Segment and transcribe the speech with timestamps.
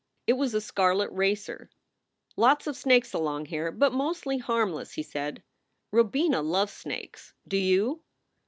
[0.25, 1.69] It was a scarlet racer.
[2.35, 5.43] "Lots of snakes along here, but mostly harmless," he said.
[5.91, 7.35] "Robina loves snakes.
[7.47, 8.01] Do you?"